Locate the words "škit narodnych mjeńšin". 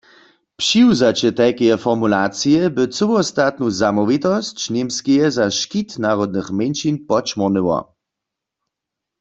5.59-6.95